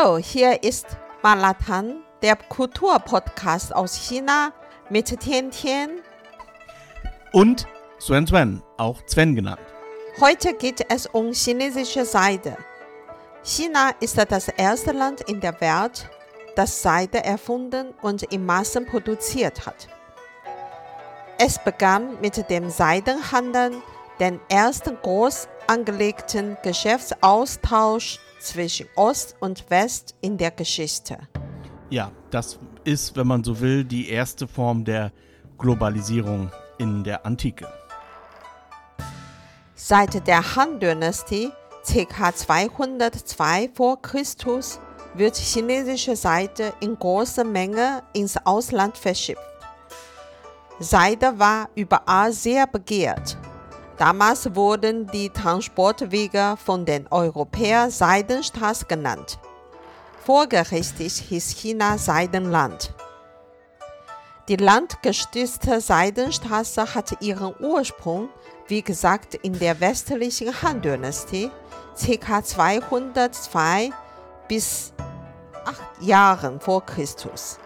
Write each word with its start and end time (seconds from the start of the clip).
Hallo, 0.00 0.16
hier 0.18 0.62
ist 0.62 0.86
Malatan, 1.22 2.02
der 2.22 2.36
Kulturpodcast 2.36 3.74
aus 3.74 3.94
China 3.94 4.52
mit 4.88 5.06
Tian 5.20 5.50
Tian. 5.50 5.90
Und 7.32 7.66
Swen 7.98 8.26
Swen, 8.26 8.62
auch 8.78 9.02
Sven 9.06 9.34
genannt. 9.34 9.60
Heute 10.20 10.54
geht 10.54 10.86
es 10.90 11.06
um 11.06 11.32
chinesische 11.32 12.06
Seide. 12.06 12.56
China 13.42 13.90
ist 14.00 14.16
das 14.16 14.48
erste 14.48 14.92
Land 14.92 15.22
in 15.22 15.40
der 15.40 15.60
Welt, 15.60 16.08
das 16.56 16.80
Seide 16.80 17.22
erfunden 17.22 17.92
und 18.00 18.22
in 18.22 18.46
Massen 18.46 18.86
produziert 18.86 19.66
hat. 19.66 19.88
Es 21.38 21.58
begann 21.62 22.18
mit 22.22 22.48
dem 22.48 22.70
Seidenhandel, 22.70 23.72
den 24.18 24.40
ersten 24.48 24.96
groß 25.02 25.48
angelegten 25.66 26.56
Geschäftsaustausch 26.62 28.18
zwischen 28.40 28.86
Ost 28.96 29.36
und 29.40 29.68
West 29.70 30.14
in 30.20 30.36
der 30.36 30.50
Geschichte. 30.50 31.18
Ja, 31.90 32.10
das 32.30 32.58
ist, 32.84 33.16
wenn 33.16 33.26
man 33.26 33.44
so 33.44 33.60
will, 33.60 33.84
die 33.84 34.08
erste 34.08 34.46
Form 34.46 34.84
der 34.84 35.12
Globalisierung 35.58 36.50
in 36.78 37.04
der 37.04 37.26
Antike. 37.26 37.66
Seit 39.74 40.26
der 40.26 40.56
Han-Dynastie 40.56 41.50
ca. 42.08 42.34
202 42.34 43.70
vor 43.74 44.00
Christus 44.00 44.78
wird 45.14 45.36
chinesische 45.36 46.14
Seide 46.14 46.72
in 46.80 46.96
großer 46.98 47.44
Menge 47.44 48.02
ins 48.12 48.36
Ausland 48.44 48.96
verschifft. 48.96 49.40
Seide 50.78 51.38
war 51.38 51.68
überall 51.74 52.32
sehr 52.32 52.66
begehrt. 52.66 53.36
Damals 54.00 54.54
wurden 54.54 55.06
die 55.08 55.28
Transportwege 55.28 56.56
von 56.64 56.86
den 56.86 57.06
Europäern 57.08 57.90
Seidenstraße 57.90 58.86
genannt. 58.86 59.38
Folgerichtig 60.24 61.18
hieß 61.28 61.50
China 61.50 61.98
Seidenland. 61.98 62.94
Die 64.48 64.56
landgestützte 64.56 65.82
Seidenstraße 65.82 66.94
hatte 66.94 67.18
ihren 67.20 67.54
Ursprung, 67.60 68.30
wie 68.68 68.80
gesagt, 68.80 69.34
in 69.34 69.58
der 69.58 69.78
westlichen 69.80 70.62
Han-Dynastie, 70.62 71.50
ca. 72.22 72.42
202 72.42 73.90
bis 74.48 74.94
8 75.66 75.76
Jahren 76.00 76.58
vor 76.58 76.86
Christus. 76.86 77.58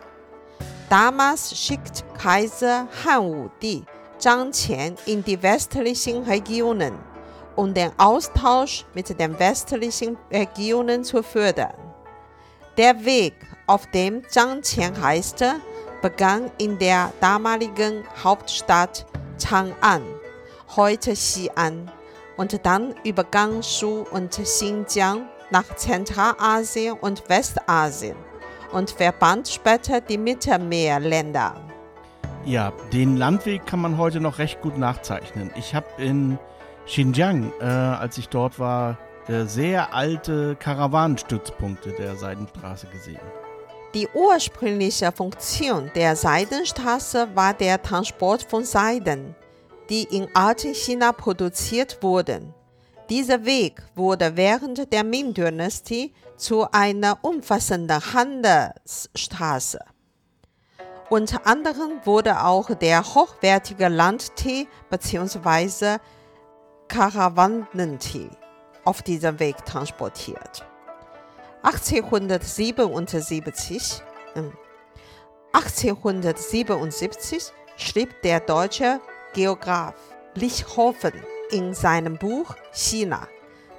Damals 0.91 1.57
schickt 1.57 2.03
Kaiser 2.19 2.89
Han 3.05 3.23
Wudi 3.23 3.87
Zhang 4.19 4.53
Qian 4.53 4.97
in 5.07 5.23
die 5.25 5.43
westlichen 5.43 6.23
Regionen, 6.25 6.95
um 7.57 7.75
den 7.75 7.91
Austausch 7.99 8.85
mit 8.95 9.19
den 9.19 9.39
westlichen 9.39 10.17
Regionen 10.33 11.05
zu 11.05 11.23
fördern. 11.23 11.75
Der 12.77 13.05
Weg, 13.05 13.35
auf 13.67 13.87
dem 13.91 14.29
Zhang 14.29 14.63
Qian 14.63 14.95
reiste, 14.95 15.55
begann 16.03 16.51
in 16.59 16.79
der 16.79 17.13
damaligen 17.21 18.05
Hauptstadt 18.23 19.07
Chang'an, 19.39 20.03
heute 20.77 21.13
Xi'an, 21.13 21.89
und 22.37 22.67
dann 22.67 22.95
über 23.05 23.25
Gansu 23.25 24.05
und 24.11 24.33
Xinjiang 24.33 25.29
nach 25.51 25.77
Zentralasien 25.77 26.95
und 26.95 27.29
Westasien 27.29 28.17
und 28.73 28.91
verband 28.91 29.49
später 29.49 30.01
die 30.01 30.19
Mittelmeerländer. 30.19 31.55
Ja, 32.47 32.73
den 32.93 33.17
Landweg 33.17 33.65
kann 33.65 33.81
man 33.81 33.97
heute 33.97 34.21
noch 34.21 34.39
recht 34.39 34.61
gut 34.61 34.77
nachzeichnen. 34.77 35.51
Ich 35.57 35.75
habe 35.75 35.87
in 35.97 36.39
Xinjiang, 36.87 37.51
äh, 37.59 37.65
als 37.65 38.19
ich 38.19 38.29
dort 38.29 38.59
war, 38.59 38.99
äh, 39.29 39.45
sehr 39.45 39.95
alte 39.95 40.55
Karawanenstützpunkte 40.57 41.93
der 41.93 42.17
Seidenstraße 42.17 42.87
gesehen. 42.89 43.21
Die 43.95 44.09
ursprüngliche 44.13 45.11
Funktion 45.11 45.91
der 45.95 46.17
Seidenstraße 46.17 47.29
war 47.35 47.55
der 47.55 47.81
Transport 47.81 48.43
von 48.43 48.65
Seiden, 48.65 49.35
die 49.89 50.03
in 50.03 50.29
alten 50.35 50.75
China 50.75 51.13
produziert 51.13 52.03
wurden. 52.03 52.53
Dieser 53.09 53.47
Weg 53.47 53.83
wurde 53.95 54.37
während 54.37 54.93
der 54.93 55.05
Ming-Dynastie 55.05 56.13
zu 56.37 56.67
einer 56.73 57.19
umfassenden 57.23 58.03
Handelsstraße. 58.13 59.79
Unter 61.11 61.47
anderem 61.47 62.01
wurde 62.05 62.45
auch 62.45 62.75
der 62.75 63.05
hochwertige 63.05 63.89
Landtee 63.89 64.67
bzw. 64.91 65.99
Karawanentee 66.89 68.31
auf 68.85 69.03
diesem 69.03 69.39
Weg 69.39 69.65
transportiert. 69.65 70.67
1877, 71.63 74.03
1877 75.53 77.53
schrieb 77.77 78.21
der 78.23 78.41
deutsche 78.41 79.01
Geograph 79.35 79.95
Lichthofen 80.35 81.13
in 81.51 81.75
seinem 81.75 82.17
Buch 82.19 82.57
China, 82.73 83.29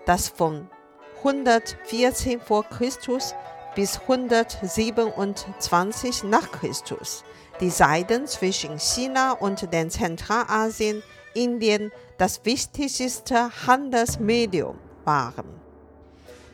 das 0.06 0.30
von 0.30 0.70
114 1.18 2.40
vor 2.40 2.64
Christus 2.64 3.36
bis 3.76 4.00
127 4.00 6.24
nach 6.24 6.52
Christus 6.52 7.24
die 7.62 7.70
Seiden 7.70 8.28
zwischen 8.28 8.78
China 8.80 9.32
und 9.34 9.72
den 9.74 9.90
Zentralasien, 9.90 11.02
Indien 11.34 11.92
das 12.18 12.44
wichtigste 12.46 13.50
Handelsmedium 13.68 14.78
waren. 15.04 15.46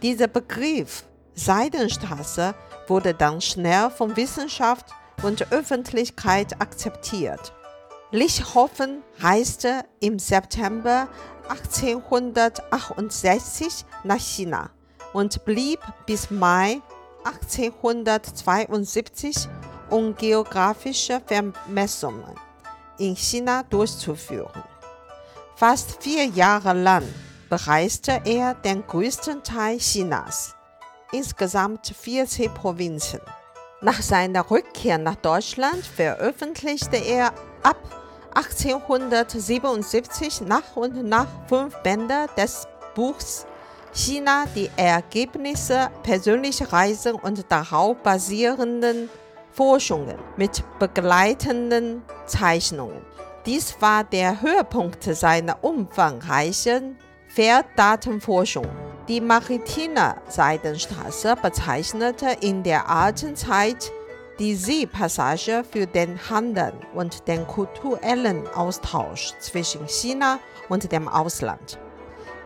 Dieser 0.01 0.25
Begriff 0.27 1.03
Seidenstraße 1.33 2.53
wurde 2.87 3.13
dann 3.13 3.39
schnell 3.41 3.89
von 3.89 4.17
Wissenschaft 4.17 4.87
und 5.23 5.49
Öffentlichkeit 5.51 6.59
akzeptiert. 6.59 7.53
Lichthofen 8.11 9.01
reiste 9.19 9.85
im 10.01 10.19
September 10.19 11.07
1868 11.47 13.85
nach 14.03 14.19
China 14.19 14.71
und 15.13 15.45
blieb 15.45 15.79
bis 16.05 16.29
Mai 16.29 16.81
1872, 17.23 19.47
um 19.89 20.13
geografische 20.15 21.21
Vermessungen 21.25 22.35
in 22.97 23.15
China 23.15 23.63
durchzuführen. 23.63 24.63
Fast 25.55 26.01
vier 26.01 26.25
Jahre 26.25 26.73
lang 26.73 27.07
bereiste 27.49 28.21
er 28.25 28.55
den 28.55 28.85
größten 28.87 29.43
Teil 29.43 29.77
Chinas 29.77 30.55
insgesamt 31.11 31.87
14 31.87 32.53
Provinzen. 32.53 33.19
Nach 33.81 34.01
seiner 34.01 34.49
Rückkehr 34.49 34.97
nach 34.97 35.15
Deutschland 35.15 35.85
veröffentlichte 35.85 36.97
er 36.97 37.33
ab 37.63 37.77
1877 38.33 40.41
nach 40.41 40.75
und 40.75 41.03
nach 41.03 41.27
fünf 41.47 41.75
Bände 41.83 42.27
des 42.37 42.67
Buchs 42.95 43.45
China 43.93 44.45
die 44.55 44.69
Ergebnisse 44.77 45.89
persönlicher 46.03 46.71
Reisen 46.71 47.15
und 47.15 47.51
darauf 47.51 47.97
basierenden 47.97 49.09
Forschungen 49.51 50.17
mit 50.37 50.63
begleitenden 50.79 52.01
Zeichnungen. 52.25 53.01
Dies 53.45 53.75
war 53.79 54.03
der 54.03 54.41
Höhepunkt 54.41 55.03
seiner 55.03 55.63
umfangreichen 55.63 56.97
Fährdatenforschung. 57.27 58.67
Die 59.07 59.19
Maritiner 59.19 60.21
Seidenstraße 60.29 61.35
bezeichnete 61.41 62.37
in 62.41 62.63
der 62.63 62.89
alten 62.89 63.35
Zeit 63.35 63.91
die 64.39 64.55
Seepassage 64.55 65.63
für 65.69 65.85
den 65.85 66.17
Handel 66.29 66.73
und 66.93 67.27
den 67.27 67.45
kulturellen 67.45 68.47
Austausch 68.55 69.33
zwischen 69.39 69.87
China 69.87 70.39
und 70.69 70.91
dem 70.91 71.07
Ausland. 71.07 71.77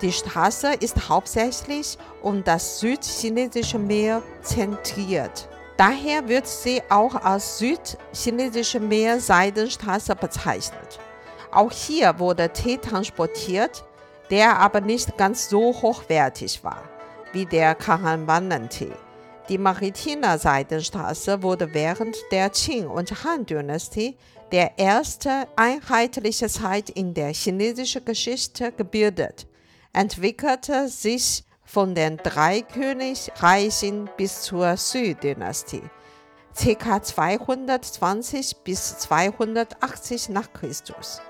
Die 0.05 0.11
Straße 0.11 0.73
ist 0.81 1.09
hauptsächlich 1.09 1.97
um 2.21 2.43
das 2.43 2.79
südchinesische 2.79 3.79
Meer 3.79 4.21
zentriert. 4.43 5.49
Daher 5.77 6.27
wird 6.27 6.45
sie 6.45 6.83
auch 6.91 7.15
als 7.15 7.57
südchinesische 7.57 8.79
Meer-Seidenstraße 8.79 10.15
bezeichnet. 10.15 10.99
Auch 11.51 11.71
hier 11.71 12.19
wurde 12.19 12.53
Tee 12.53 12.77
transportiert, 12.77 13.83
der 14.29 14.59
aber 14.59 14.79
nicht 14.79 15.17
ganz 15.17 15.49
so 15.49 15.73
hochwertig 15.81 16.63
war 16.63 16.83
wie 17.33 17.47
der 17.47 17.73
Kahanwannen-Tee. 17.73 18.93
Die 19.49 19.57
Maritiner 19.57 20.37
Seidenstraße 20.37 21.41
wurde 21.41 21.73
während 21.73 22.15
der 22.29 22.51
Qing- 22.51 22.85
und 22.85 23.23
Han-Dynastie 23.23 24.17
der 24.51 24.77
erste 24.77 25.47
einheitliche 25.55 26.47
Zeit 26.47 26.91
in 26.91 27.15
der 27.15 27.33
chinesischen 27.33 28.05
Geschichte 28.05 28.71
gebildet, 28.71 29.47
entwickelte 29.95 30.89
sich 30.89 31.43
von 31.63 31.95
den 31.95 32.17
drei 32.17 32.61
Königreichen 32.61 34.09
bis 34.17 34.41
zur 34.41 34.77
Sui-Dynastie, 34.77 35.83
ca. 36.79 37.01
220 37.01 38.57
bis 38.63 38.99
280 38.99 40.29
nach 40.29 40.51
Christus 40.53 41.21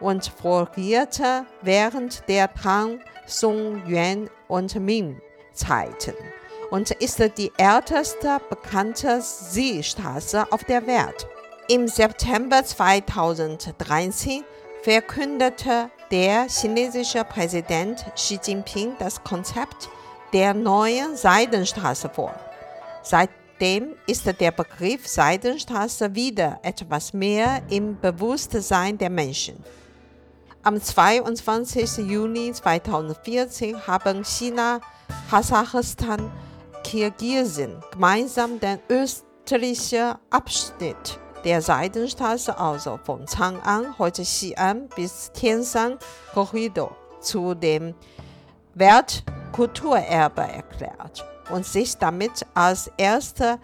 und 0.00 0.26
florierte 0.26 1.44
während 1.62 2.28
der 2.28 2.52
Tang, 2.54 3.00
Song, 3.26 3.82
Yuan 3.86 4.30
und 4.48 4.74
Ming-Zeiten 4.76 6.14
und 6.70 6.90
ist 6.92 7.20
die 7.36 7.52
älteste 7.56 8.40
bekannte 8.48 9.20
Seestraße 9.20 10.50
auf 10.52 10.64
der 10.64 10.86
Welt. 10.86 11.26
Im 11.68 11.88
September 11.88 12.64
2013 12.64 14.44
verkündete 14.84 15.90
der 16.10 16.46
chinesische 16.46 17.24
Präsident 17.24 18.04
Xi 18.16 18.38
Jinping 18.44 18.92
das 18.98 19.24
Konzept 19.24 19.88
der 20.34 20.52
neuen 20.52 21.16
Seidenstraße 21.16 22.10
vor. 22.10 22.34
Seitdem 23.02 23.94
ist 24.06 24.26
der 24.26 24.50
Begriff 24.50 25.08
Seidenstraße 25.08 26.14
wieder 26.14 26.60
etwas 26.62 27.14
mehr 27.14 27.62
im 27.70 27.98
Bewusstsein 27.98 28.98
der 28.98 29.08
Menschen. 29.08 29.56
Am 30.62 30.78
22. 30.78 32.06
Juni 32.06 32.52
2014 32.52 33.86
haben 33.86 34.22
China, 34.22 34.80
Kasachstan, 35.30 36.30
Kirgisien 36.82 37.82
gemeinsam 37.90 38.60
den 38.60 38.78
östlichen 38.90 40.16
Abschnitt 40.28 41.23
der 41.44 41.60
Seidenstraße, 41.60 42.58
also 42.58 42.98
von 43.04 43.26
Chang'an, 43.26 43.98
heute 43.98 44.22
Xi'an, 44.22 44.88
bis 44.94 45.30
Tianshan 45.32 45.98
Korridor 46.32 46.96
zu 47.20 47.54
dem 47.54 47.94
Weltkulturerbe 48.74 50.42
erklärt 50.42 51.24
und 51.50 51.66
sich 51.66 51.96
damit 51.98 52.46
als 52.54 52.90
erste 52.96 53.58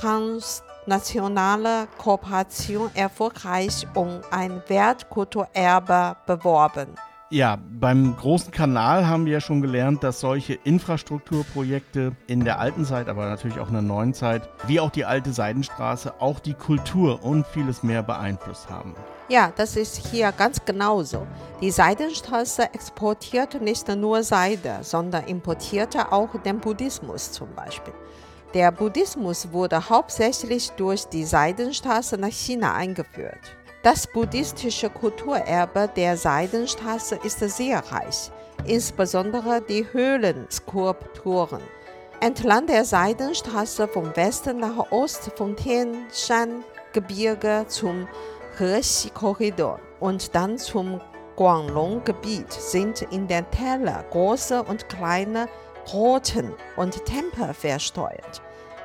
transnationale 0.00 1.86
Kooperation 1.98 2.90
erfolgreich 2.94 3.86
um 3.94 4.22
ein 4.30 4.62
Weltkulturerbe 4.66 6.16
beworben. 6.26 6.96
Ja, 7.32 7.56
beim 7.80 8.14
großen 8.14 8.50
Kanal 8.50 9.06
haben 9.06 9.24
wir 9.24 9.32
ja 9.32 9.40
schon 9.40 9.62
gelernt, 9.62 10.04
dass 10.04 10.20
solche 10.20 10.52
Infrastrukturprojekte 10.52 12.12
in 12.26 12.44
der 12.44 12.60
alten 12.60 12.84
Zeit, 12.84 13.08
aber 13.08 13.24
natürlich 13.24 13.58
auch 13.58 13.68
in 13.68 13.72
der 13.72 13.80
neuen 13.80 14.12
Zeit, 14.12 14.50
wie 14.66 14.80
auch 14.80 14.90
die 14.90 15.06
alte 15.06 15.32
Seidenstraße, 15.32 16.20
auch 16.20 16.40
die 16.40 16.52
Kultur 16.52 17.24
und 17.24 17.46
vieles 17.46 17.82
mehr 17.82 18.02
beeinflusst 18.02 18.68
haben. 18.68 18.94
Ja, 19.30 19.50
das 19.56 19.76
ist 19.76 20.08
hier 20.08 20.30
ganz 20.32 20.62
genauso. 20.62 21.26
Die 21.62 21.70
Seidenstraße 21.70 22.64
exportierte 22.74 23.64
nicht 23.64 23.88
nur 23.88 24.22
Seide, 24.22 24.80
sondern 24.82 25.24
importierte 25.24 26.12
auch 26.12 26.38
den 26.42 26.60
Buddhismus 26.60 27.32
zum 27.32 27.48
Beispiel. 27.54 27.94
Der 28.52 28.70
Buddhismus 28.70 29.52
wurde 29.52 29.88
hauptsächlich 29.88 30.70
durch 30.72 31.06
die 31.06 31.24
Seidenstraße 31.24 32.18
nach 32.18 32.28
China 32.28 32.74
eingeführt. 32.74 33.56
Das 33.82 34.06
buddhistische 34.06 34.88
Kulturerbe 34.90 35.90
der 35.96 36.16
Seidenstraße 36.16 37.18
ist 37.24 37.40
sehr 37.40 37.82
reich, 37.90 38.30
insbesondere 38.64 39.60
die 39.60 39.84
Höhlenskulpturen. 39.92 41.60
Entlang 42.20 42.68
der 42.68 42.84
Seidenstraße 42.84 43.88
vom 43.88 44.14
Westen 44.14 44.60
nach 44.60 44.92
Ost 44.92 45.32
vom 45.34 45.56
Tianshan-Gebirge 45.56 47.64
zum 47.66 48.06
Hexi-Korridor 48.56 49.80
und 49.98 50.32
dann 50.32 50.58
zum 50.58 51.00
Guanglong-Gebiet 51.34 52.52
sind 52.52 53.02
in 53.02 53.26
den 53.26 53.50
Tälern 53.50 54.04
große 54.10 54.62
und 54.62 54.88
kleine 54.88 55.48
Grotten 55.86 56.54
und 56.76 57.04
Tempel 57.04 57.52
versteuert. 57.52 58.42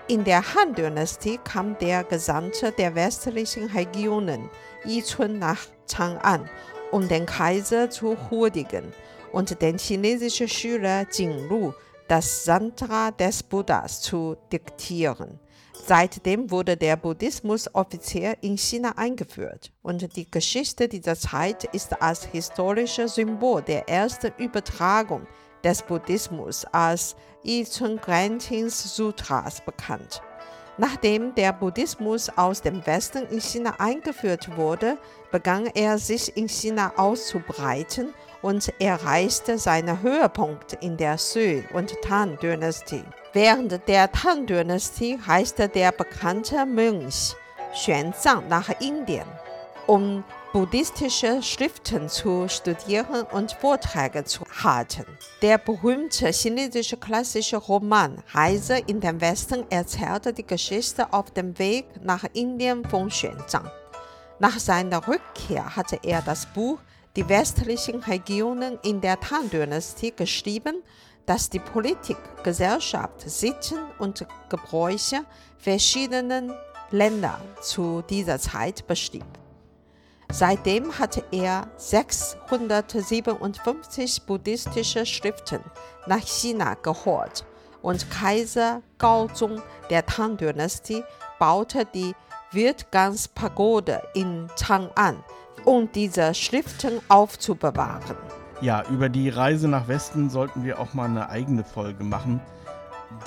In 0.10 0.24
der 0.24 0.56
Han-Dynastie 0.56 1.38
kam 1.44 1.78
der 1.80 2.06
Gesandte 2.06 2.72
der 2.72 2.96
westlichen 2.96 3.66
Regionen 3.66 4.50
Yichun 4.86 5.38
nach 5.38 5.60
Chang'an, 5.86 6.48
um 6.92 7.10
den 7.10 7.26
Kaiser 7.26 7.90
zu 7.90 8.16
huldigen 8.32 8.94
und 9.34 9.62
den 9.62 9.78
chinesischen 9.78 10.48
Schüler 10.48 11.06
Jinglu 11.12 11.74
das 12.08 12.46
Santra 12.46 13.12
des 13.12 13.44
Buddhas 13.44 14.02
zu 14.02 14.38
diktieren. 14.50 15.42
Seitdem 15.74 16.50
wurde 16.52 16.78
der 16.78 16.96
Buddhismus 16.96 17.70
offiziell 17.76 18.38
in 18.40 18.58
China 18.58 18.94
eingeführt 18.96 19.74
und 19.82 20.16
die 20.16 20.32
Geschichte 20.32 20.88
dieser 20.88 21.18
Zeit 21.18 21.66
ist 21.66 22.02
als 22.02 22.24
historisches 22.24 23.16
Symbol 23.16 23.62
der 23.62 23.90
ersten 23.90 24.32
Übertragung 24.38 25.28
des 25.68 25.82
Buddhismus 25.82 26.64
als 26.72 27.18
Yichun 27.44 27.98
Grantins 27.98 28.96
Sutras 28.96 29.60
bekannt. 29.60 30.22
Nachdem 30.78 31.36
der 31.36 31.52
Buddhismus 31.52 32.30
aus 32.38 32.62
dem 32.62 32.86
Westen 32.86 33.28
in 33.28 33.42
China 33.42 33.74
eingeführt 33.78 34.56
wurde, 34.56 34.98
begann 35.30 35.66
er 35.66 35.98
sich 35.98 36.38
in 36.38 36.48
China 36.48 36.94
auszubreiten 36.96 38.14
und 38.42 38.72
erreichte 38.80 39.58
seinen 39.58 40.02
Höhepunkt 40.02 40.78
in 40.82 40.96
der 40.96 41.18
Sui- 41.18 41.66
und 41.74 41.94
Tang-Dynastie. 42.02 43.04
Während 43.34 43.86
der 43.90 44.10
Tang-Dynastie 44.10 45.20
reiste 45.28 45.68
der 45.68 45.92
bekannte 45.92 46.66
Mönch 46.66 47.36
Xuanzang 47.74 48.48
nach 48.48 48.70
Indien, 48.80 49.28
um 49.86 50.24
buddhistische 50.58 51.44
Schriften 51.44 52.10
zu 52.10 52.48
studieren 52.50 53.28
und 53.32 53.52
Vorträge 53.52 54.24
zu 54.24 54.44
halten. 54.64 55.06
Der 55.44 55.60
berühmte 55.60 56.30
chinesische 56.30 56.98
klassische 56.98 57.58
Roman 57.58 58.24
Reise 58.32 58.80
in 58.88 59.00
den 59.00 59.22
Westen 59.22 59.70
erzählte 59.70 60.34
die 60.34 60.48
Geschichte 60.48 61.14
auf 61.14 61.30
dem 61.30 61.60
Weg 61.60 61.86
nach 62.02 62.24
Indien 62.34 62.84
von 62.86 63.10
Xuanzang. 63.10 63.70
Nach 64.40 64.58
seiner 64.58 65.08
Rückkehr 65.08 65.76
hatte 65.76 66.00
er 66.02 66.24
das 66.24 66.48
Buch 66.48 66.80
Die 67.16 67.30
westlichen 67.30 68.00
Regionen 68.00 68.80
in 68.82 69.00
der 69.00 69.20
Tang-Dynastie 69.20 70.14
geschrieben, 70.16 70.82
das 71.28 71.52
die 71.52 71.60
Politik, 71.60 72.18
Gesellschaft, 72.44 73.30
Sitten 73.30 73.78
und 74.00 74.26
Gebräuche 74.50 75.24
verschiedener 75.60 76.58
Länder 76.90 77.40
zu 77.62 78.02
dieser 78.10 78.40
Zeit 78.40 78.88
beschrieb. 78.88 79.26
Seitdem 80.30 81.00
hatte 81.00 81.24
er 81.32 81.68
657 81.78 84.24
buddhistische 84.24 85.06
Schriften 85.06 85.62
nach 86.06 86.26
China 86.26 86.74
geholt 86.76 87.46
und 87.82 88.10
Kaiser 88.12 88.82
Gaozong 88.98 89.62
der 89.90 90.06
Tang-Dynastie 90.06 91.04
baute 91.40 91.86
die 91.94 92.14
Wildgans-Pagode 92.52 94.02
in 94.14 94.48
Chang'an, 94.58 95.18
um 95.66 95.92
diese 95.92 96.34
Schriften 96.34 97.02
aufzubewahren. 97.08 98.16
Ja, 98.62 98.84
über 98.90 99.10
die 99.10 99.30
Reise 99.30 99.68
nach 99.68 99.88
Westen 99.88 100.30
sollten 100.30 100.64
wir 100.64 100.80
auch 100.80 100.94
mal 100.94 101.06
eine 101.06 101.30
eigene 101.30 101.64
Folge 101.64 102.04
machen, 102.04 102.42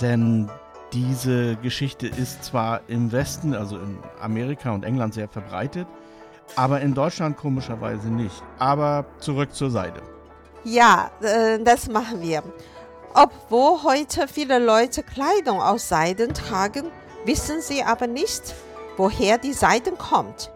denn 0.01 0.51
diese 0.93 1.57
Geschichte 1.57 2.09
ist 2.09 2.45
zwar 2.45 2.81
im 2.89 3.13
Westen, 3.13 3.55
also 3.55 3.79
in 3.79 3.99
Amerika 4.21 4.73
und 4.73 4.85
England 4.85 5.15
sehr 5.15 5.29
verbreitet, 5.29 5.87
aber 6.57 6.81
in 6.81 6.95
Deutschland 6.95 7.37
komischerweise 7.37 8.09
nicht. 8.09 8.43
Aber 8.59 9.05
zurück 9.19 9.55
zur 9.55 9.71
Seite. 9.71 10.03
Ja, 10.65 11.11
äh, 11.23 11.59
das 11.63 11.89
machen 11.89 12.21
wir. 12.21 12.43
Obwohl 13.15 13.83
heute 13.83 14.29
viele 14.29 14.59
Leute 14.59 15.03
Kleidung 15.03 15.61
aus 15.61 15.89
Seiden 15.89 16.35
tragen, 16.35 16.91
wissen 17.25 17.61
sie 17.61 17.83
aber 17.83 18.07
nicht, 18.07 18.55
woher 18.97 19.39
die 19.39 19.53
Seiden 19.53 19.99
kommt. 19.99 20.53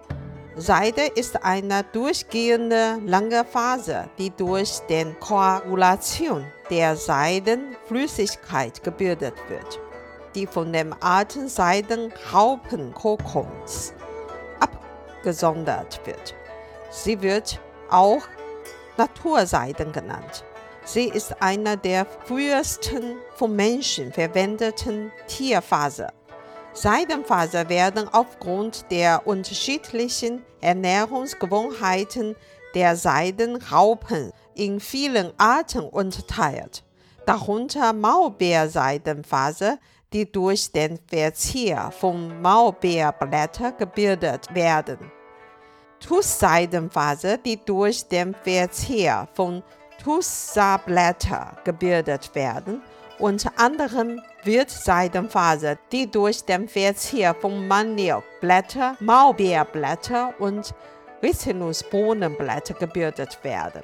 Seide 0.57 1.03
ist 1.17 1.45
eine 1.45 1.83
durchgehende 1.93 3.01
lange 3.05 3.45
Phase, 3.45 4.05
die 4.19 4.31
durch 4.31 4.79
den 4.89 5.19
Koagulation 5.19 6.45
der 6.71 6.95
Seidenflüssigkeit 6.97 8.85
gebildet 8.85 9.35
wird, 9.49 9.81
die 10.37 10.47
von 10.47 10.73
dem 10.73 10.95
alten 11.01 11.49
Seidenraupenkokons 11.49 13.94
gesondert 15.25 16.01
wird. 16.07 16.35
Sie 16.91 17.21
wird 17.21 17.59
auch 17.91 18.23
Naturseiden 18.97 19.91
genannt. 19.91 20.45
Sie 20.85 21.09
ist 21.09 21.43
eine 21.43 21.77
der 21.77 22.07
frühesten 22.27 23.17
vom 23.35 23.57
Menschen 23.57 24.13
verwendeten 24.13 25.11
Tierfaser. 25.27 26.13
Seidenfaser 26.75 27.69
werden 27.69 28.09
aufgrund 28.09 28.91
der 28.91 29.27
unterschiedlichen 29.27 30.45
Ernährungsgewohnheiten 30.61 32.37
der 32.75 32.97
Seidenraupen 32.97 34.33
in 34.55 34.81
vielen 34.81 35.33
Arten 35.39 35.85
unterteilt, 35.85 36.85
darunter 37.27 37.93
Maulbeerseidenfaser, 37.93 39.79
die 40.15 40.31
durch 40.31 40.71
den 40.71 40.99
Verzehr 41.09 41.91
von 41.91 42.41
Maulbeerblättern 42.41 43.77
gebildet 43.77 44.55
werden. 44.55 45.11
Tusseidenfaser, 45.99 47.37
die 47.39 47.59
durch 47.65 48.07
den 48.07 48.35
Verzehr 48.35 49.27
von 49.35 49.63
Tussablättern 50.03 51.57
gebildet 51.65 52.33
werden, 52.35 52.81
unter 53.19 53.51
anderem 53.57 54.21
Wildseidenfaser, 54.45 55.79
die 55.91 56.09
durch 56.09 56.45
den 56.45 56.69
Verzehr 56.69 57.35
von 57.35 57.67
Maniorblätter, 57.67 58.97
Maulbeerblätter 59.01 60.35
und 60.39 60.75
Rizinusbohnenblätter 61.23 62.75
gebildet 62.75 63.43
werden. 63.43 63.83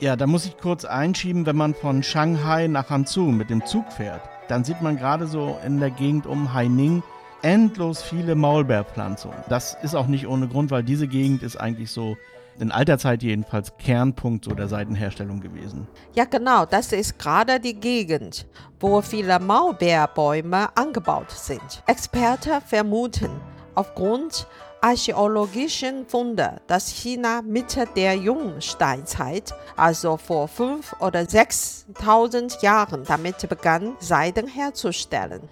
Ja, 0.00 0.16
da 0.16 0.26
muss 0.26 0.44
ich 0.44 0.58
kurz 0.58 0.84
einschieben, 0.84 1.46
wenn 1.46 1.56
man 1.56 1.74
von 1.74 2.02
Shanghai 2.02 2.66
nach 2.66 2.90
Hanzhou 2.90 3.30
mit 3.30 3.48
dem 3.48 3.64
Zug 3.64 3.90
fährt 3.92 4.22
dann 4.50 4.64
sieht 4.64 4.82
man 4.82 4.96
gerade 4.96 5.26
so 5.26 5.58
in 5.64 5.78
der 5.78 5.90
Gegend 5.90 6.26
um 6.26 6.52
Haining 6.52 7.02
endlos 7.42 8.02
viele 8.02 8.34
Maulbeerpflanzungen. 8.34 9.38
Das 9.48 9.76
ist 9.82 9.94
auch 9.94 10.06
nicht 10.06 10.26
ohne 10.26 10.48
Grund, 10.48 10.70
weil 10.70 10.82
diese 10.82 11.06
Gegend 11.06 11.42
ist 11.42 11.56
eigentlich 11.56 11.90
so 11.90 12.16
in 12.58 12.70
alter 12.70 12.98
Zeit 12.98 13.22
jedenfalls 13.22 13.76
Kernpunkt 13.78 14.44
so 14.44 14.54
der 14.54 14.68
Seidenherstellung 14.68 15.40
gewesen. 15.40 15.88
Ja, 16.14 16.24
genau, 16.24 16.66
das 16.66 16.92
ist 16.92 17.18
gerade 17.18 17.60
die 17.60 17.74
Gegend, 17.74 18.46
wo 18.78 19.00
viele 19.00 19.38
Maulbeerbäume 19.38 20.76
angebaut 20.76 21.30
sind. 21.30 21.82
Experten 21.86 22.60
vermuten 22.60 23.30
aufgrund 23.74 24.46
archäologischen 24.80 26.06
Funde, 26.06 26.62
dass 26.66 26.88
China 26.88 27.42
Mitte 27.42 27.86
der 27.94 28.16
Jungsteinzeit, 28.16 29.52
also 29.76 30.16
vor 30.16 30.48
5.000 30.48 31.00
oder 31.00 31.20
6.000 31.20 32.62
Jahren, 32.62 33.04
damit 33.04 33.46
begann, 33.48 33.96
Seiden 34.00 34.46
herzustellen. 34.46 35.42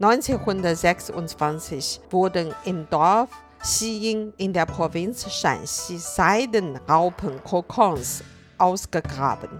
1926 0.00 2.00
wurden 2.10 2.54
im 2.64 2.88
Dorf 2.88 3.28
Xiying 3.60 4.32
in 4.38 4.54
der 4.54 4.64
Provinz 4.64 5.30
Shanxi 5.30 5.98
Seidenraupen-Kokons 5.98 8.24
ausgegraben, 8.56 9.50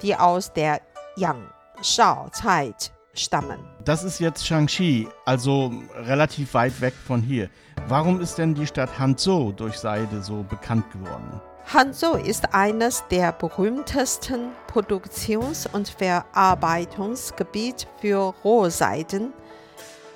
die 0.00 0.16
aus 0.16 0.54
der 0.54 0.80
Yang-Shao-Zeit 1.16 2.92
stammen. 3.14 3.58
Das 3.84 4.04
ist 4.04 4.20
jetzt 4.20 4.46
Shangxi, 4.46 5.08
also 5.24 5.72
relativ 5.94 6.54
weit 6.54 6.80
weg 6.80 6.94
von 7.06 7.22
hier. 7.22 7.50
Warum 7.88 8.20
ist 8.20 8.38
denn 8.38 8.54
die 8.54 8.66
Stadt 8.66 8.98
Hanzhou 8.98 9.52
durch 9.52 9.78
Seide 9.78 10.22
so 10.22 10.42
bekannt 10.42 10.90
geworden? 10.92 11.40
Hanzhou 11.72 12.16
ist 12.16 12.52
eines 12.54 13.04
der 13.10 13.32
berühmtesten 13.32 14.48
Produktions- 14.66 15.68
und 15.72 15.88
Verarbeitungsgebiete 15.88 17.86
für 18.00 18.34
Rohseiden. 18.44 19.32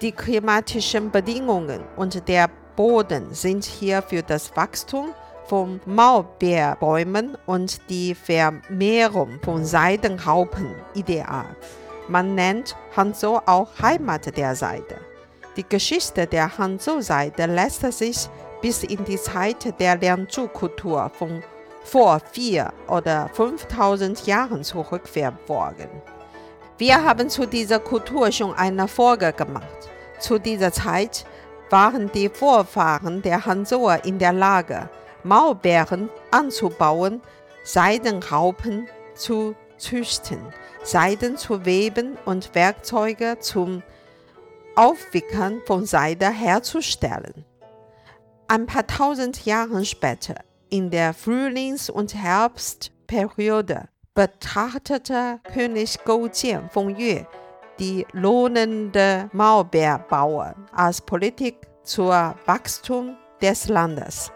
Die 0.00 0.12
klimatischen 0.12 1.10
Bedingungen 1.10 1.82
und 1.96 2.28
der 2.28 2.50
Boden 2.76 3.32
sind 3.32 3.64
hier 3.64 4.02
für 4.02 4.22
das 4.22 4.56
Wachstum 4.56 5.14
von 5.46 5.80
Maulbeerbäumen 5.86 7.36
und 7.46 7.88
die 7.88 8.14
Vermehrung 8.14 9.38
von 9.44 9.64
Seidenraupen 9.64 10.74
ideal. 10.94 11.56
Man 12.08 12.34
nennt 12.34 12.76
Hanzhou 12.96 13.40
auch 13.46 13.68
Heimat 13.80 14.36
der 14.36 14.54
Seide. 14.54 14.98
Die 15.56 15.66
Geschichte 15.66 16.26
der 16.26 16.58
Hanzhou-Seide 16.58 17.46
lässt 17.46 17.80
sich 17.92 18.28
bis 18.60 18.82
in 18.82 19.04
die 19.04 19.16
Zeit 19.16 19.78
der 19.78 19.96
Lianzhu-Kultur 19.96 21.10
von 21.14 21.42
vor 21.84 22.20
4 22.32 22.72
oder 22.88 23.30
5000 23.32 24.26
Jahren 24.26 24.64
zurückverfolgen. 24.64 25.90
Wir 26.78 27.04
haben 27.04 27.28
zu 27.30 27.46
dieser 27.46 27.78
Kultur 27.78 28.32
schon 28.32 28.52
eine 28.54 28.88
Folge 28.88 29.32
gemacht. 29.32 29.90
Zu 30.18 30.38
dieser 30.38 30.72
Zeit 30.72 31.24
waren 31.70 32.10
die 32.12 32.28
Vorfahren 32.28 33.22
der 33.22 33.46
Hanzhouer 33.46 34.04
in 34.04 34.18
der 34.18 34.32
Lage, 34.32 34.88
Maulbeeren 35.22 36.10
anzubauen, 36.30 37.20
Seidenraupen 37.62 38.88
zu 39.14 39.54
züchten, 39.76 40.40
Seiden 40.82 41.36
zu 41.36 41.64
weben 41.64 42.18
und 42.24 42.54
Werkzeuge 42.54 43.38
zum 43.40 43.82
Aufwickeln 44.76 45.60
von 45.66 45.86
Seide 45.86 46.30
herzustellen. 46.30 47.44
Ein 48.48 48.66
paar 48.66 48.86
tausend 48.86 49.44
Jahre 49.44 49.84
später, 49.84 50.36
in 50.68 50.90
der 50.90 51.14
Frühlings- 51.14 51.90
und 51.90 52.14
Herbstperiode, 52.14 53.88
betrachtete 54.14 55.40
König 55.52 56.04
Goujian 56.04 56.70
von 56.70 56.90
Yue 56.96 57.26
die 57.78 58.06
lohnende 58.12 59.28
Maulbeerbauer 59.32 60.54
als 60.72 61.00
Politik 61.00 61.66
zur 61.82 62.34
Wachstum 62.46 63.16
des 63.40 63.68
Landes. 63.68 64.30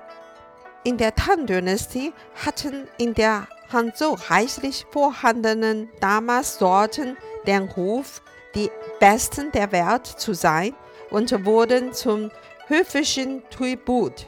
In 0.85 0.97
der 0.97 1.15
Tang-Dynastie 1.15 2.13
hatten 2.45 2.89
in 2.99 3.15
der 3.15 3.47
Hanzhou 3.73 4.17
reichlich 4.29 4.87
vorhandenen 4.91 5.89
Damas-Sorten 6.01 7.17
den 7.47 7.65
Ruf, 7.65 8.23
die 8.55 8.71
besten 9.01 9.53
der 9.53 9.73
Welt 9.73 10.07
zu 10.07 10.35
sein 10.35 10.75
und 11.11 11.45
wurden 11.45 11.93
zum 11.93 12.31
höfischen 12.67 13.43
Tribut. 13.51 14.27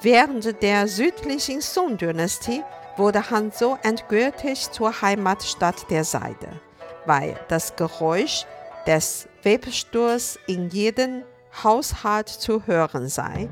Während 0.00 0.62
der 0.62 0.88
südlichen 0.88 1.60
Song-Dynastie 1.60 2.62
wurde 2.96 3.30
Hanzhou 3.30 3.76
endgültig 3.82 4.70
zur 4.70 5.00
Heimatstadt 5.02 5.90
der 5.90 6.04
Seide 6.04 6.60
weil 7.06 7.38
das 7.48 7.74
Geräusch 7.76 8.44
des 8.86 9.28
Webstuhls 9.42 10.38
in 10.46 10.68
jedem 10.68 11.22
Haushalt 11.62 12.28
zu 12.28 12.66
hören 12.66 13.08
sei 13.08 13.48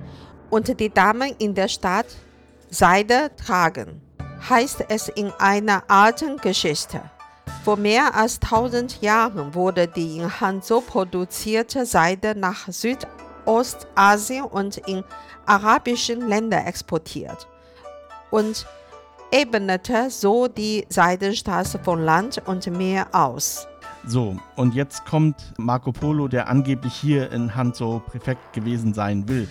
und 0.50 0.78
die 0.80 0.90
Damen 0.90 1.34
in 1.38 1.54
der 1.54 1.68
Stadt 1.68 2.06
Seide 2.70 3.30
tragen, 3.36 4.02
heißt 4.48 4.86
es 4.88 5.08
in 5.08 5.32
einer 5.38 5.82
alten 5.88 6.36
Geschichte. 6.38 7.00
Vor 7.64 7.76
mehr 7.76 8.14
als 8.14 8.40
1000 8.42 9.00
Jahren 9.00 9.54
wurde 9.54 9.88
die 9.88 10.18
in 10.18 10.40
Hanzhou 10.40 10.80
produzierte 10.80 11.86
Seide 11.86 12.34
nach 12.38 12.68
Südostasien 12.68 14.44
und 14.44 14.76
in 14.76 15.02
arabischen 15.46 16.28
Länder 16.28 16.66
exportiert 16.66 17.48
und 18.30 18.66
ebnete 19.30 20.10
so 20.10 20.46
die 20.46 20.86
Seidenstraße 20.88 21.78
von 21.78 22.04
Land 22.04 22.42
und 22.46 22.66
Meer 22.66 23.06
aus. 23.12 23.66
So, 24.06 24.36
und 24.56 24.74
jetzt 24.74 25.06
kommt 25.06 25.54
Marco 25.56 25.90
Polo, 25.90 26.28
der 26.28 26.48
angeblich 26.48 26.92
hier 26.92 27.32
in 27.32 27.54
Hanzhou 27.54 28.00
Präfekt 28.00 28.52
gewesen 28.52 28.92
sein 28.92 29.26
will. 29.26 29.48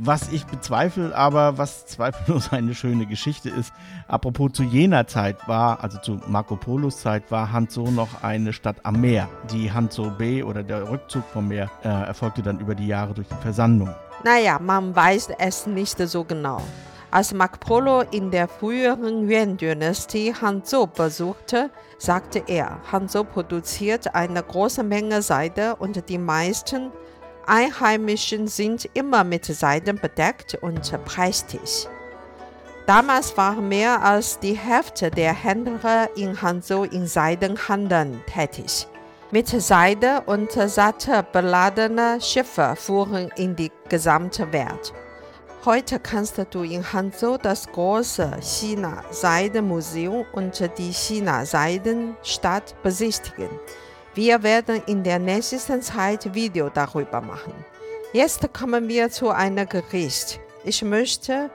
Was 0.00 0.30
ich 0.30 0.46
bezweifle, 0.46 1.12
aber 1.16 1.58
was 1.58 1.86
zweifellos 1.86 2.52
eine 2.52 2.76
schöne 2.76 3.06
Geschichte 3.06 3.50
ist. 3.50 3.72
Apropos 4.06 4.52
zu 4.52 4.62
jener 4.62 5.08
Zeit 5.08 5.36
war, 5.48 5.82
also 5.82 5.98
zu 5.98 6.20
Marco 6.28 6.54
Polos 6.54 7.00
Zeit, 7.00 7.32
war 7.32 7.50
Hanzhou 7.50 7.90
noch 7.90 8.22
eine 8.22 8.52
Stadt 8.52 8.76
am 8.84 9.00
Meer. 9.00 9.28
Die 9.50 9.72
Hanzhou 9.72 10.10
Bay 10.10 10.44
oder 10.44 10.62
der 10.62 10.88
Rückzug 10.88 11.24
vom 11.32 11.48
Meer 11.48 11.68
äh, 11.82 11.88
erfolgte 11.88 12.42
dann 12.42 12.60
über 12.60 12.76
die 12.76 12.86
Jahre 12.86 13.12
durch 13.12 13.26
die 13.26 13.42
Versandung. 13.42 13.92
Naja, 14.22 14.60
man 14.60 14.94
weiß 14.94 15.30
es 15.36 15.66
nicht 15.66 15.98
so 15.98 16.22
genau. 16.22 16.62
Als 17.10 17.34
Marco 17.34 17.56
Polo 17.58 18.02
in 18.02 18.30
der 18.30 18.46
früheren 18.46 19.28
Yuan-Dynastie 19.28 20.32
Hanzhou 20.34 20.86
besuchte, 20.86 21.70
sagte 21.98 22.42
er, 22.46 22.78
Hanzhou 22.92 23.24
produziert 23.24 24.14
eine 24.14 24.44
große 24.44 24.84
Menge 24.84 25.22
Seide 25.22 25.74
und 25.76 26.08
die 26.08 26.18
meisten 26.18 26.92
Einheimischen 27.48 28.46
sind 28.46 28.88
immer 28.92 29.24
mit 29.24 29.46
Seiden 29.46 29.98
bedeckt 29.98 30.54
und 30.60 30.92
prächtig. 31.06 31.88
Damals 32.86 33.36
waren 33.36 33.68
mehr 33.68 34.02
als 34.02 34.38
die 34.38 34.56
Hälfte 34.56 35.10
der 35.10 35.32
Händler 35.32 36.10
in 36.16 36.40
Hanzhou 36.40 36.84
in 36.84 37.06
Seidenhandeln 37.06 38.22
tätig. 38.26 38.86
Mit 39.30 39.48
Seide 39.48 40.22
und 40.26 40.52
Satte 40.52 41.24
beladene 41.32 42.20
Schiffe 42.20 42.74
fuhren 42.76 43.30
in 43.36 43.56
die 43.56 43.72
gesamte 43.88 44.52
Welt. 44.52 44.92
Heute 45.64 46.00
kannst 46.00 46.38
du 46.50 46.62
in 46.62 46.92
Hanzhou 46.92 47.36
das 47.36 47.66
große 47.66 48.38
China-Seidenmuseum 48.40 50.24
und 50.32 50.70
die 50.78 50.92
China-Seidenstadt 50.92 52.74
besichtigen. 52.82 53.50
Wir 54.18 54.42
werden 54.42 54.82
in 54.88 55.04
der 55.04 55.20
nächsten 55.20 55.80
Zeit 55.80 56.34
Video 56.34 56.70
darüber 56.70 57.20
machen. 57.20 57.52
Jetzt 58.12 58.52
kommen 58.52 58.88
wir 58.88 59.10
zu 59.10 59.30
einem 59.30 59.68
Gericht. 59.68 60.40
Ich 60.64 60.82
möchte 60.82 61.52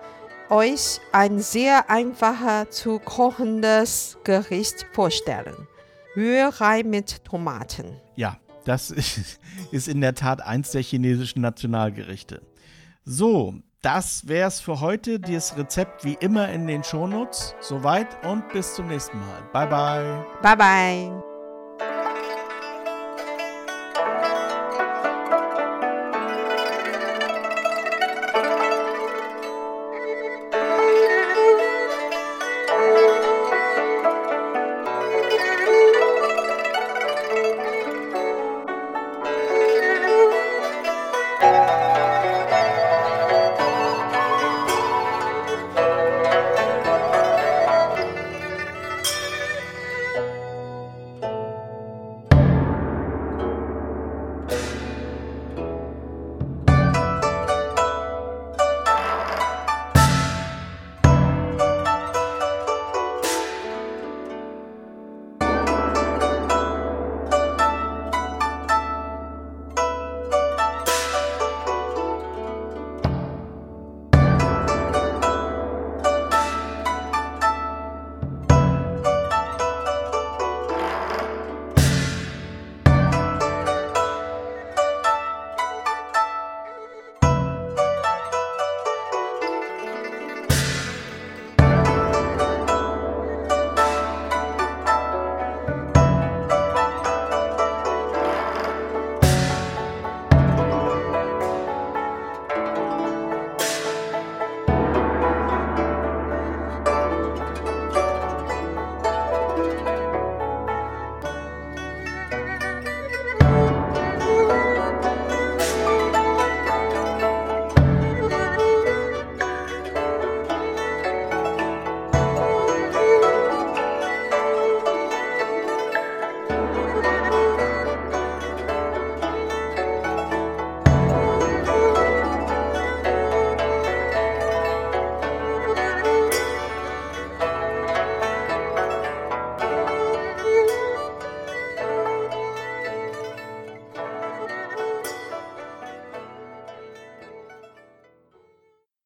euch 0.50 1.02
ein 1.12 1.40
sehr 1.40 1.90
einfacher 1.90 2.70
zu 2.70 3.00
kochendes 3.00 4.18
Gericht 4.24 4.86
vorstellen. 4.94 5.68
Rührei 6.16 6.84
mit 6.84 7.26
Tomaten. 7.26 8.00
Ja, 8.16 8.38
das 8.64 8.92
ist 9.72 9.90
in 9.90 10.00
der 10.00 10.16
Tat 10.16 10.42
eins 10.42 10.72
der 10.72 10.84
chinesischen 10.84 11.42
Nationalgerichte. 11.42 12.44
So, 13.04 13.56
das 13.82 14.26
wär's 14.30 14.62
für 14.62 14.80
heute. 14.80 15.20
Das 15.20 15.58
Rezept 15.58 16.06
wie 16.06 16.16
immer 16.22 16.48
in 16.48 16.66
den 16.66 16.82
Shownotes. 16.86 17.56
Soweit 17.60 18.26
und 18.26 18.48
bis 18.54 18.74
zum 18.74 18.88
nächsten 18.88 19.20
Mal. 19.20 19.42
Bye 19.52 19.68
bye. 19.68 20.26
Bye 20.42 20.56
bye. 20.56 21.33